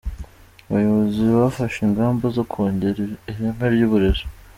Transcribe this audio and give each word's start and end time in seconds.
Abayobozi 0.69 1.21
bafashe 1.39 1.79
ingamba 1.87 2.25
zo 2.35 2.43
kongera 2.51 2.99
ireme 3.29 3.65
ry'uburezi. 3.73 4.23